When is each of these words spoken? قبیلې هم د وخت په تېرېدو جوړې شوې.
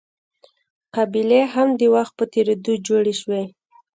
قبیلې 0.95 1.41
هم 1.53 1.67
د 1.79 1.81
وخت 1.95 2.13
په 2.19 2.25
تېرېدو 2.33 2.73
جوړې 2.87 3.13
شوې. 3.21 3.43